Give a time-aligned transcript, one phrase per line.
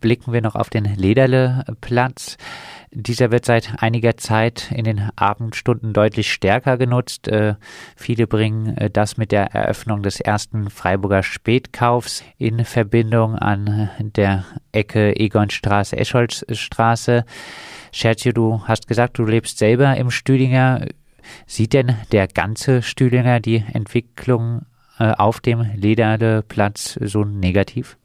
[0.00, 2.36] blicken wir noch auf den Lederleplatz.
[2.90, 7.28] Dieser wird seit einiger Zeit in den Abendstunden deutlich stärker genutzt.
[7.28, 7.54] Äh,
[7.96, 14.44] viele bringen äh, das mit der Eröffnung des ersten Freiburger Spätkaufs in Verbindung an der
[14.72, 17.24] Ecke Egonstraße, Escholzstraße.
[17.92, 20.86] Scherzio, du hast gesagt, du lebst selber im Stüdinger.
[21.46, 24.62] Sieht denn der ganze Stüdinger die Entwicklung
[24.98, 27.98] äh, auf dem Lederleplatz so negativ?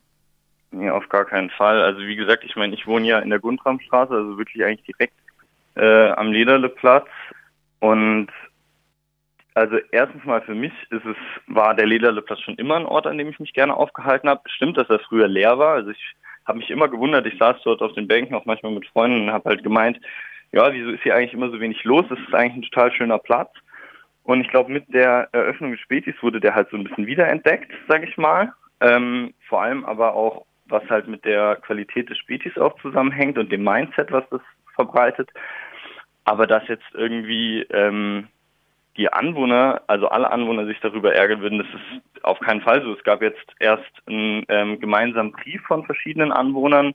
[0.76, 1.84] Nee, auf gar keinen Fall.
[1.84, 5.14] Also wie gesagt, ich meine, ich wohne ja in der Guntramstraße, also wirklich eigentlich direkt
[5.76, 7.08] äh, am Lederleplatz.
[7.80, 8.30] Und
[9.54, 13.20] also erstens mal für mich ist es, war der Lederleplatz schon immer ein Ort, an
[13.20, 14.42] dem ich mich gerne aufgehalten habe.
[14.50, 15.76] Stimmt, dass er früher leer war.
[15.76, 16.16] Also ich
[16.48, 19.32] habe mich immer gewundert, ich saß dort auf den Bänken, auch manchmal mit Freunden und
[19.32, 20.00] habe halt gemeint,
[20.54, 22.06] ja, wieso ist hier eigentlich immer so wenig los?
[22.10, 23.52] Das ist eigentlich ein total schöner Platz.
[24.24, 27.72] Und ich glaube, mit der Eröffnung des Spätis wurde der halt so ein bisschen wiederentdeckt,
[27.88, 28.54] sage ich mal.
[28.82, 33.52] Ähm, vor allem aber auch, was halt mit der Qualität des Spätis auch zusammenhängt und
[33.52, 34.42] dem Mindset, was das
[34.76, 35.30] verbreitet.
[36.26, 38.28] Aber dass jetzt irgendwie ähm,
[38.98, 42.94] die Anwohner, also alle Anwohner sich darüber ärgern würden, das ist auf keinen Fall so.
[42.94, 46.94] Es gab jetzt erst einen ähm, gemeinsamen Brief von verschiedenen Anwohnern,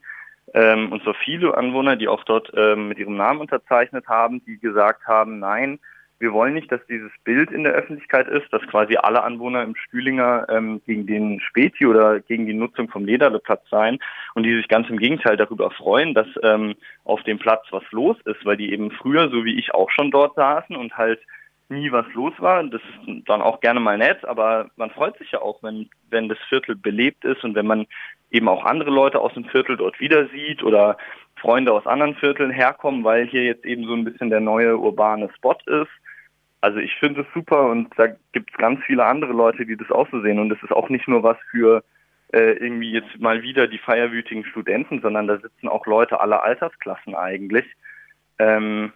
[0.55, 4.59] ähm, und zwar viele Anwohner, die auch dort ähm, mit ihrem Namen unterzeichnet haben, die
[4.59, 5.79] gesagt haben, nein,
[6.21, 9.77] wir wollen nicht, dass dieses Bild in der Öffentlichkeit ist, dass quasi alle Anwohner im
[9.77, 13.99] Stühlinger ähm, gegen den Späti oder gegen die Nutzung vom Lederleplatz seien
[14.35, 18.17] und die sich ganz im Gegenteil darüber freuen, dass ähm, auf dem Platz was los
[18.25, 21.21] ist, weil die eben früher, so wie ich auch schon dort saßen und halt
[21.69, 22.65] nie was los war.
[22.65, 26.29] Das ist dann auch gerne mal nett, aber man freut sich ja auch, wenn, wenn
[26.29, 27.87] das Viertel belebt ist und wenn man
[28.31, 30.97] eben auch andere Leute aus dem Viertel dort wieder sieht oder
[31.41, 35.31] Freunde aus anderen Vierteln herkommen, weil hier jetzt eben so ein bisschen der neue urbane
[35.37, 35.91] Spot ist.
[36.61, 39.91] Also ich finde es super und da gibt es ganz viele andere Leute, die das
[39.91, 40.39] auch so sehen.
[40.39, 41.85] Und es ist auch nicht nur was für
[42.33, 47.15] äh, irgendwie jetzt mal wieder die feierwütigen Studenten, sondern da sitzen auch Leute aller Altersklassen
[47.15, 47.65] eigentlich.
[48.39, 48.93] Ähm,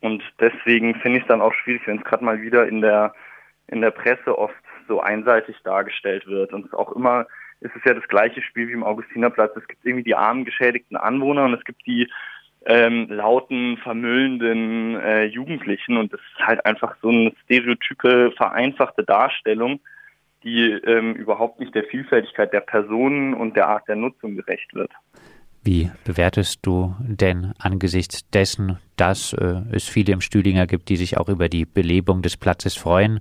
[0.00, 3.14] und deswegen finde ich es dann auch schwierig, wenn es gerade mal wieder in der
[3.68, 4.54] in der Presse oft
[4.86, 6.52] so einseitig dargestellt wird.
[6.52, 7.26] Und es auch immer
[7.60, 9.56] ist es ja das gleiche Spiel wie im Augustinerplatz.
[9.56, 12.08] Es gibt irgendwie die armen geschädigten Anwohner und es gibt die
[12.66, 19.80] ähm, lauten, vermüllenden äh, Jugendlichen und das ist halt einfach so eine stereotype, vereinfachte Darstellung,
[20.42, 24.90] die ähm, überhaupt nicht der Vielfältigkeit der Personen und der Art der Nutzung gerecht wird.
[25.62, 31.18] Wie bewertest du denn angesichts dessen, dass äh, es viele im Stühlinger gibt, die sich
[31.18, 33.18] auch über die Belebung des Platzes freuen,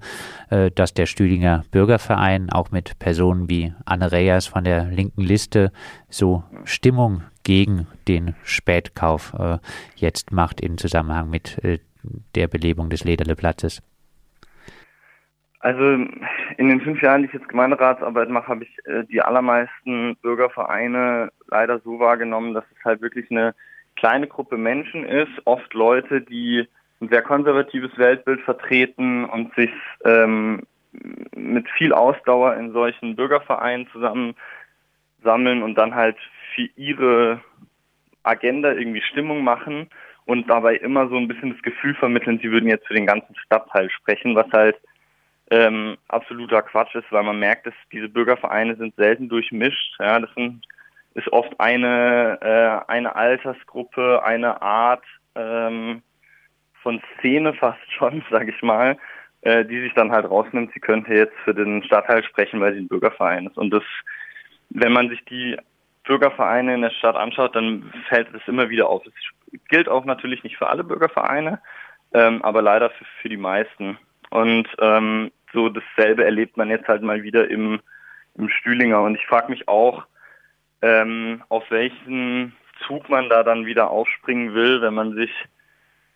[0.52, 5.72] äh, dass der Stühlinger Bürgerverein auch mit Personen wie Anne Reyes von der linken Liste
[6.08, 9.60] so Stimmung gegen den Spätkauf äh,
[9.96, 11.80] jetzt macht in Zusammenhang mit äh,
[12.36, 13.82] der Belebung des Lederleplatzes?
[15.60, 15.84] Also
[16.58, 21.32] in den fünf Jahren, die ich jetzt Gemeinderatsarbeit mache, habe ich äh, die allermeisten Bürgervereine
[21.48, 23.56] leider so wahrgenommen, dass es halt wirklich eine
[23.96, 26.68] kleine Gruppe Menschen ist, oft Leute, die
[27.02, 29.72] ein sehr konservatives Weltbild vertreten und sich
[30.04, 30.64] ähm,
[31.36, 36.18] mit viel Ausdauer in solchen Bürgervereinen zusammensammeln und dann halt
[36.56, 37.42] für ihre
[38.24, 39.90] Agenda irgendwie Stimmung machen
[40.26, 43.36] und dabei immer so ein bisschen das Gefühl vermitteln, sie würden jetzt für den ganzen
[43.36, 44.78] Stadtteil sprechen, was halt
[45.52, 49.96] ähm, absoluter Quatsch ist, weil man merkt, dass diese Bürgervereine sind selten durchmischt.
[50.00, 50.66] Ja, das sind,
[51.14, 55.04] ist oft eine äh, eine Altersgruppe, eine Art
[55.36, 56.02] ähm,
[56.82, 58.98] von Szene fast schon, sage ich mal,
[59.42, 62.80] äh, die sich dann halt rausnimmt, sie könnte jetzt für den Stadtteil sprechen, weil sie
[62.80, 63.58] ein Bürgerverein ist.
[63.58, 63.84] Und das,
[64.70, 65.58] wenn man sich die
[66.06, 69.04] Bürgervereine in der Stadt anschaut, dann fällt es immer wieder auf.
[69.06, 71.62] Es gilt auch natürlich nicht für alle Bürgervereine,
[72.14, 73.98] ähm, aber leider für, für die meisten.
[74.30, 77.80] Und ähm, so dasselbe erlebt man jetzt halt mal wieder im,
[78.36, 79.02] im Stühlinger.
[79.02, 80.06] Und ich frage mich auch,
[80.82, 82.54] ähm, auf welchen
[82.86, 85.32] Zug man da dann wieder aufspringen will, wenn man sich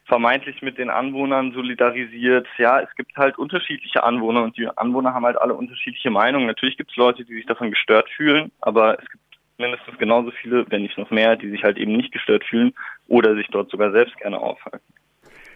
[0.06, 2.48] vermeintlich mit den Anwohnern solidarisiert.
[2.58, 6.48] Ja, es gibt halt unterschiedliche Anwohner und die Anwohner haben halt alle unterschiedliche Meinungen.
[6.48, 9.24] Natürlich gibt es Leute, die sich davon gestört fühlen, aber es gibt
[9.60, 12.74] mindestens genauso viele, wenn nicht noch mehr, die sich halt eben nicht gestört fühlen
[13.08, 14.86] oder sich dort sogar selbst gerne aufhalten.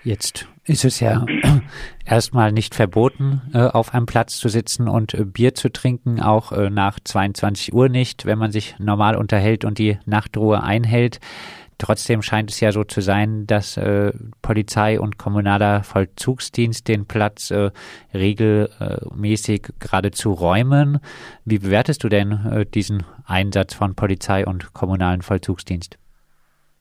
[0.04, 1.26] Jetzt ist es ja
[2.06, 6.52] erstmal nicht verboten, äh, auf einem Platz zu sitzen und äh, Bier zu trinken, auch
[6.52, 11.22] äh, nach 22 Uhr nicht, wenn man sich normal unterhält und die Nachtruhe einhält.
[11.84, 17.52] Trotzdem scheint es ja so zu sein, dass äh, Polizei und kommunaler Vollzugsdienst den Platz
[17.52, 17.72] äh,
[18.14, 21.00] regelmäßig geradezu räumen.
[21.44, 26.00] Wie bewertest du denn äh, diesen Einsatz von Polizei und kommunalen Vollzugsdienst?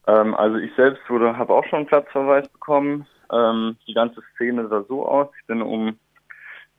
[0.06, 3.04] Ähm, also ich selbst wurde, habe auch schon einen Platzverweis bekommen.
[3.32, 5.26] Ähm, die ganze Szene sah so aus.
[5.40, 5.98] Ich bin um,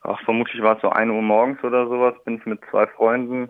[0.02, 3.50] ach, vermutlich war es so eine Uhr morgens oder sowas, bin ich mit zwei Freunden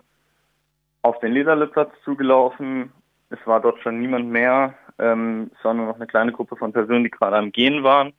[1.03, 2.91] auf den Lederleplatz zugelaufen
[3.33, 4.75] Es war dort schon niemand mehr.
[4.99, 8.13] Ähm, es noch eine kleine Gruppe von Personen, die gerade am Gehen waren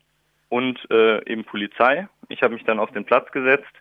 [0.49, 2.07] und äh, eben Polizei.
[2.27, 3.71] Ich habe mich dann auf den Platz gesetzt,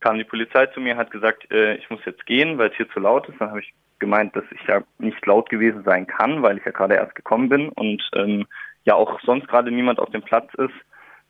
[0.00, 2.88] kam die Polizei zu mir, hat gesagt, äh, ich muss jetzt gehen, weil es hier
[2.88, 3.38] zu laut ist.
[3.38, 6.72] Dann habe ich gemeint, dass ich ja nicht laut gewesen sein kann, weil ich ja
[6.72, 8.46] gerade erst gekommen bin und ähm,
[8.84, 10.74] ja auch sonst gerade niemand auf dem Platz ist.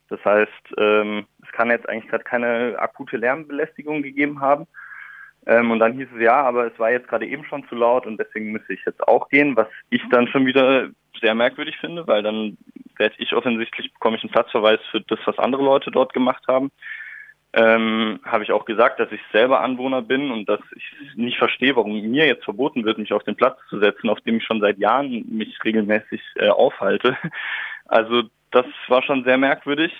[0.09, 4.69] Das heißt, ähm, es kann jetzt eigentlich gerade keine akute Lärmbelästigung gegeben haben.
[5.47, 8.07] Ähm, und dann hieß es ja, aber es war jetzt gerade eben schon zu laut
[8.07, 10.89] und deswegen müsste ich jetzt auch gehen, was ich dann schon wieder
[11.21, 12.57] sehr merkwürdig finde, weil dann
[12.97, 16.71] werde ich offensichtlich, bekomme ich einen Platzverweis für das, was andere Leute dort gemacht haben.
[17.55, 21.77] Ähm, habe ich auch gesagt, dass ich selber Anwohner bin und dass ich nicht verstehe,
[21.77, 24.61] warum mir jetzt verboten wird, mich auf den Platz zu setzen, auf dem ich schon
[24.61, 27.17] seit Jahren mich regelmäßig äh, aufhalte.
[27.85, 28.23] Also
[28.53, 29.93] das war schon sehr merkwürdig.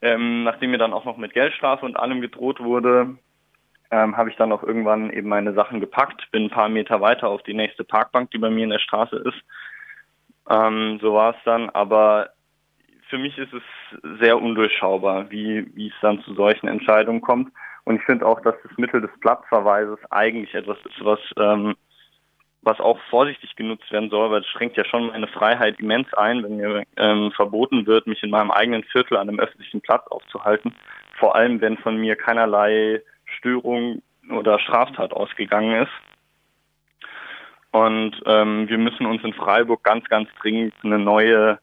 [0.00, 3.16] Ähm, nachdem mir dann auch noch mit Geldstrafe und allem gedroht wurde,
[3.90, 7.28] ähm, habe ich dann auch irgendwann eben meine Sachen gepackt, bin ein paar Meter weiter
[7.28, 9.38] auf die nächste Parkbank, die bei mir in der Straße ist.
[10.50, 12.30] Ähm, so war es dann, aber
[13.08, 13.62] für mich ist es
[14.20, 17.52] sehr undurchschaubar, wie, wie es dann zu solchen Entscheidungen kommt.
[17.84, 21.74] Und ich finde auch, dass das Mittel des Platzverweises eigentlich etwas ist, was, ähm,
[22.60, 26.42] was auch vorsichtig genutzt werden soll, weil es schränkt ja schon meine Freiheit immens ein,
[26.42, 30.74] wenn mir ähm, verboten wird, mich in meinem eigenen Viertel an einem öffentlichen Platz aufzuhalten.
[31.18, 33.00] Vor allem, wenn von mir keinerlei
[33.38, 35.92] Störung oder Straftat ausgegangen ist.
[37.70, 41.58] Und ähm, wir müssen uns in Freiburg ganz, ganz dringend eine neue,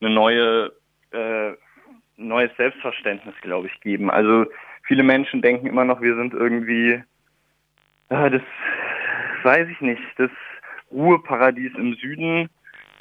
[0.00, 0.72] eine neue,
[1.12, 1.52] äh,
[2.16, 4.10] neues Selbstverständnis, glaube ich, geben.
[4.10, 4.46] Also
[4.82, 7.02] viele Menschen denken immer noch, wir sind irgendwie,
[8.08, 8.42] äh, das
[9.44, 10.30] weiß ich nicht, das
[10.90, 12.50] Ruheparadies im Süden.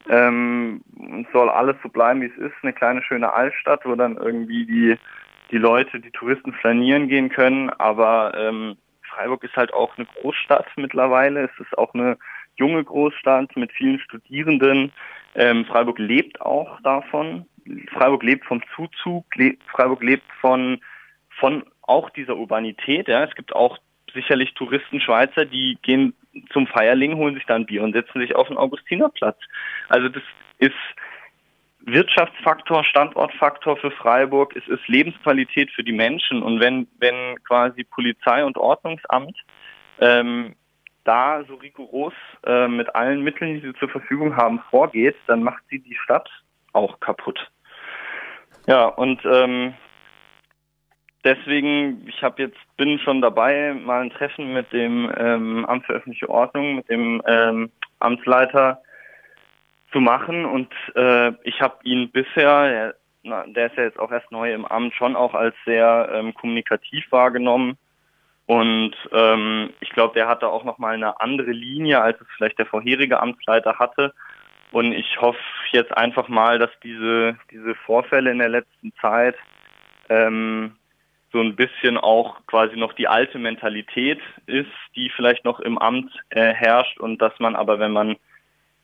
[0.10, 0.82] Ähm,
[1.34, 4.96] soll alles so bleiben, wie es ist, eine kleine schöne Altstadt, wo dann irgendwie die
[5.52, 10.68] die Leute, die Touristen flanieren gehen können, aber ähm, Freiburg ist halt auch eine Großstadt
[10.76, 11.46] mittlerweile.
[11.46, 12.18] Es ist auch eine
[12.56, 14.92] junge Großstadt mit vielen Studierenden.
[15.36, 17.46] Ähm, Freiburg lebt auch davon.
[17.94, 19.26] Freiburg lebt vom Zuzug.
[19.36, 20.80] Le Freiburg lebt von
[21.40, 23.08] von auch dieser Urbanität.
[23.08, 23.78] Ja, es gibt auch
[24.14, 26.14] sicherlich Touristen Schweizer, die gehen
[26.52, 29.38] zum Feierling, holen sich da ein Bier und setzen sich auf den Augustinerplatz.
[29.90, 30.24] Also das
[30.60, 30.74] ist
[31.88, 36.44] Wirtschaftsfaktor, Standortfaktor für Freiburg, es ist Lebensqualität für die Menschen.
[36.44, 39.38] Und wenn, wenn quasi Polizei und Ordnungsamt
[40.02, 40.54] ähm,
[41.06, 42.14] da so rigoros
[42.46, 46.30] äh, mit allen Mitteln, die sie zur Verfügung haben, vorgeht, dann macht sie die Stadt
[46.74, 47.40] auch kaputt.
[48.68, 49.74] Ja, und ähm,
[51.24, 55.94] deswegen, ich habe jetzt bin schon dabei, mal ein Treffen mit dem ähm, Amt für
[55.94, 58.82] öffentliche Ordnung, mit dem ähm, Amtsleiter
[59.92, 60.46] zu machen.
[60.46, 64.66] Und äh, ich habe ihn bisher, der, der ist ja jetzt auch erst neu im
[64.66, 67.78] Amt, schon auch als sehr ähm, kommunikativ wahrgenommen.
[68.46, 72.66] Und ähm, ich glaube, der hatte auch nochmal eine andere Linie, als es vielleicht der
[72.66, 74.14] vorherige Amtsleiter hatte.
[74.72, 75.40] Und ich hoffe
[75.72, 79.36] jetzt einfach mal, dass diese, diese Vorfälle in der letzten Zeit
[80.10, 80.76] ähm,
[81.32, 86.12] so ein bisschen auch quasi noch die alte Mentalität ist, die vielleicht noch im Amt
[86.30, 88.16] äh, herrscht und dass man aber, wenn man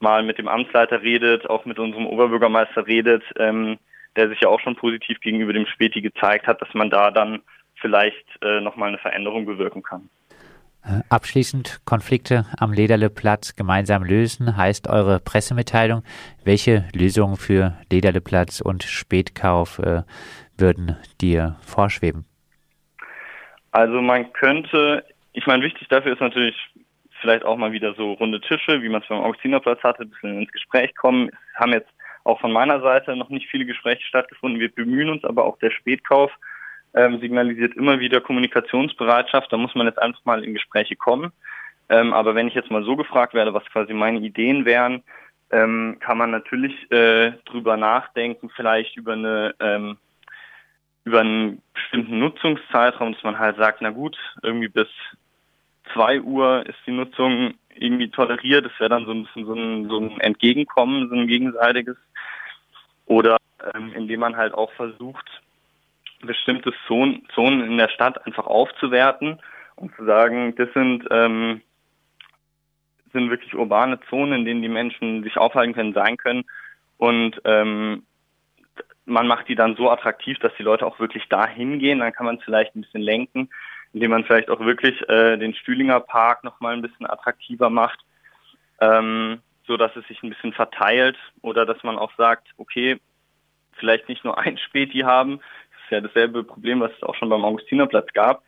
[0.03, 3.79] mal mit dem Amtsleiter redet, auch mit unserem Oberbürgermeister redet, ähm,
[4.15, 7.41] der sich ja auch schon positiv gegenüber dem Späti gezeigt hat, dass man da dann
[7.81, 10.09] vielleicht äh, nochmal eine Veränderung bewirken kann.
[10.83, 16.03] Äh, abschließend Konflikte am Lederleplatz gemeinsam lösen heißt eure Pressemitteilung.
[16.43, 20.03] Welche Lösungen für Lederleplatz und Spätkauf äh,
[20.57, 22.25] würden dir vorschweben?
[23.71, 26.55] Also man könnte, ich meine, wichtig dafür ist natürlich
[27.23, 30.41] vielleicht auch mal wieder so runde Tische, wie man es beim Augustinerplatz hatte, ein bisschen
[30.41, 31.29] ins Gespräch kommen.
[31.29, 31.89] Es haben jetzt
[32.25, 34.59] auch von meiner Seite noch nicht viele Gespräche stattgefunden.
[34.59, 36.31] Wir bemühen uns, aber auch der Spätkauf
[36.93, 39.51] ähm, signalisiert immer wieder Kommunikationsbereitschaft.
[39.51, 41.31] Da muss man jetzt einfach mal in Gespräche kommen.
[41.89, 45.03] Ähm, aber wenn ich jetzt mal so gefragt werde, was quasi meine Ideen wären,
[45.51, 49.97] ähm, kann man natürlich äh, drüber nachdenken, vielleicht über eine ähm,
[51.05, 54.87] über einen bestimmten Nutzungszeitraum, dass man halt sagt, na gut, irgendwie bis
[55.93, 58.65] 2 Uhr ist die Nutzung irgendwie toleriert.
[58.65, 61.97] Das wäre dann so ein bisschen so ein, so ein Entgegenkommen, so ein gegenseitiges.
[63.05, 63.37] Oder
[63.73, 65.25] ähm, indem man halt auch versucht,
[66.21, 69.41] bestimmte Zonen, Zonen in der Stadt einfach aufzuwerten
[69.75, 71.61] und zu sagen, das sind, ähm,
[73.11, 76.45] sind wirklich urbane Zonen, in denen die Menschen sich aufhalten können, sein können.
[76.97, 78.03] Und ähm,
[79.05, 81.99] man macht die dann so attraktiv, dass die Leute auch wirklich da hingehen.
[81.99, 83.49] Dann kann man es vielleicht ein bisschen lenken
[83.93, 87.99] indem man vielleicht auch wirklich äh, den Stühlinger Park nochmal ein bisschen attraktiver macht,
[88.81, 92.99] ähm, so dass es sich ein bisschen verteilt oder dass man auch sagt, okay,
[93.73, 97.29] vielleicht nicht nur ein Späti haben, das ist ja dasselbe Problem, was es auch schon
[97.29, 98.43] beim Augustinerplatz gab,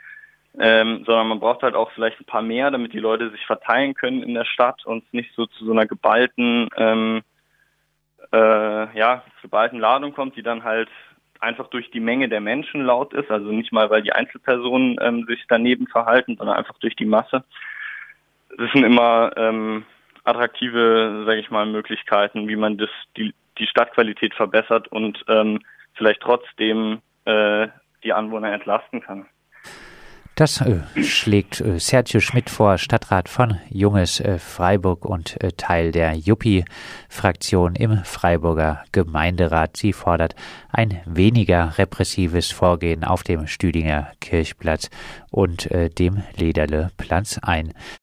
[0.57, 3.93] ähm, sondern man braucht halt auch vielleicht ein paar mehr, damit die Leute sich verteilen
[3.93, 7.21] können in der Stadt und nicht so zu so einer geballten, ähm,
[8.31, 10.89] äh, ja, geballten Ladung kommt, die dann halt
[11.39, 15.25] einfach durch die Menge der Menschen laut ist, also nicht mal, weil die Einzelpersonen ähm,
[15.27, 17.43] sich daneben verhalten, sondern einfach durch die Masse.
[18.57, 19.85] Das sind immer ähm,
[20.23, 25.59] attraktive, sage ich mal, Möglichkeiten, wie man das die, die Stadtqualität verbessert und ähm,
[25.93, 27.67] vielleicht trotzdem äh,
[28.03, 29.25] die Anwohner entlasten kann.
[30.35, 35.93] Das äh, schlägt äh, Sergio Schmidt vor, Stadtrat von Junges äh, Freiburg und äh, Teil
[35.93, 39.77] der Juppie-Fraktion im Freiburger Gemeinderat.
[39.77, 40.35] Sie fordert
[40.73, 44.89] ein weniger repressives Vorgehen auf dem Stüdinger Kirchplatz
[45.31, 47.71] und äh, dem Lederle Platz ein.